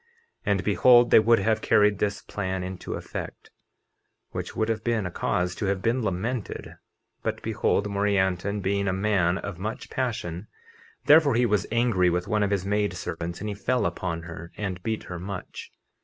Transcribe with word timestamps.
50:30 0.01 0.07
And 0.47 0.63
behold, 0.63 1.11
they 1.11 1.19
would 1.19 1.37
have 1.37 1.61
carried 1.61 1.99
this 1.99 2.23
plan 2.23 2.63
into 2.63 2.95
effect, 2.95 3.51
(which 4.31 4.55
would 4.55 4.67
have 4.67 4.83
been 4.83 5.05
a 5.05 5.11
cause 5.11 5.53
to 5.53 5.65
have 5.67 5.83
been 5.83 6.01
lamented) 6.01 6.77
but 7.21 7.39
behold, 7.43 7.85
Morianton 7.87 8.61
being 8.63 8.87
a 8.87 8.93
man 8.93 9.37
of 9.37 9.59
much 9.59 9.91
passion, 9.91 10.47
therefore 11.05 11.35
he 11.35 11.45
was 11.45 11.67
angry 11.71 12.09
with 12.09 12.27
one 12.27 12.41
of 12.41 12.49
his 12.49 12.65
maid 12.65 12.93
servants, 12.95 13.41
and 13.41 13.49
he 13.49 13.53
fell 13.53 13.85
upon 13.85 14.23
her 14.23 14.51
and 14.57 14.81
beat 14.81 15.03
her 15.03 15.19
much. 15.19 15.71